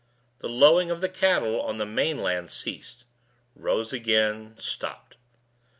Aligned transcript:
The 0.39 0.49
lowing 0.49 0.89
of 0.89 0.99
the 0.99 1.07
cattle 1.09 1.61
on 1.61 1.77
the 1.77 1.85
main 1.85 2.17
land 2.23 2.49
ceased, 2.49 3.05
rose 3.55 3.93
again, 3.93 4.55
stopped. 4.57 5.15